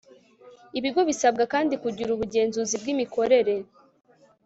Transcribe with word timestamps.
ibigo 0.77 1.01
bisabwa 1.09 1.43
kandi 1.53 1.73
kugira 1.83 2.09
ubugenzuzi 2.11 2.75
bw'imikorere 2.81 3.55